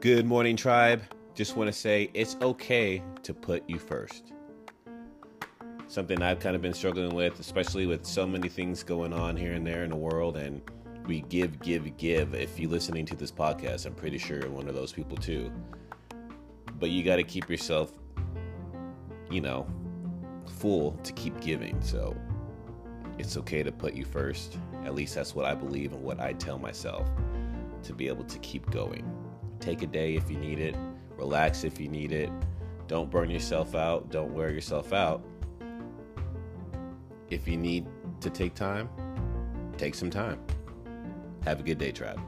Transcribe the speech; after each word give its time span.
Good 0.00 0.26
morning, 0.26 0.54
tribe. 0.54 1.02
Just 1.34 1.56
want 1.56 1.66
to 1.66 1.72
say 1.72 2.08
it's 2.14 2.36
okay 2.40 3.02
to 3.24 3.34
put 3.34 3.68
you 3.68 3.80
first. 3.80 4.32
Something 5.88 6.22
I've 6.22 6.38
kind 6.38 6.54
of 6.54 6.62
been 6.62 6.72
struggling 6.72 7.16
with, 7.16 7.40
especially 7.40 7.84
with 7.84 8.06
so 8.06 8.24
many 8.24 8.48
things 8.48 8.84
going 8.84 9.12
on 9.12 9.36
here 9.36 9.54
and 9.54 9.66
there 9.66 9.82
in 9.82 9.90
the 9.90 9.96
world. 9.96 10.36
And 10.36 10.62
we 11.06 11.22
give, 11.22 11.58
give, 11.58 11.96
give. 11.96 12.32
If 12.36 12.60
you're 12.60 12.70
listening 12.70 13.06
to 13.06 13.16
this 13.16 13.32
podcast, 13.32 13.86
I'm 13.86 13.94
pretty 13.94 14.18
sure 14.18 14.38
you're 14.38 14.50
one 14.50 14.68
of 14.68 14.76
those 14.76 14.92
people 14.92 15.16
too. 15.16 15.50
But 16.78 16.90
you 16.90 17.02
got 17.02 17.16
to 17.16 17.24
keep 17.24 17.50
yourself, 17.50 17.90
you 19.32 19.40
know, 19.40 19.66
full 20.60 20.92
to 20.92 21.12
keep 21.14 21.40
giving. 21.40 21.82
So 21.82 22.16
it's 23.18 23.36
okay 23.38 23.64
to 23.64 23.72
put 23.72 23.94
you 23.94 24.04
first. 24.04 24.58
At 24.84 24.94
least 24.94 25.16
that's 25.16 25.34
what 25.34 25.44
I 25.44 25.56
believe 25.56 25.92
and 25.92 26.04
what 26.04 26.20
I 26.20 26.34
tell 26.34 26.60
myself 26.60 27.10
to 27.82 27.92
be 27.92 28.06
able 28.06 28.26
to 28.26 28.38
keep 28.38 28.70
going. 28.70 29.27
Take 29.60 29.82
a 29.82 29.86
day 29.86 30.14
if 30.14 30.30
you 30.30 30.38
need 30.38 30.58
it, 30.58 30.76
relax 31.16 31.64
if 31.64 31.80
you 31.80 31.88
need 31.88 32.12
it. 32.12 32.30
Don't 32.86 33.10
burn 33.10 33.30
yourself 33.30 33.74
out, 33.74 34.10
don't 34.10 34.32
wear 34.32 34.50
yourself 34.50 34.92
out. 34.92 35.22
If 37.28 37.46
you 37.46 37.56
need 37.56 37.86
to 38.20 38.30
take 38.30 38.54
time, 38.54 38.88
take 39.76 39.94
some 39.94 40.10
time. 40.10 40.40
Have 41.44 41.60
a 41.60 41.62
good 41.62 41.78
day, 41.78 41.92
tribe. 41.92 42.20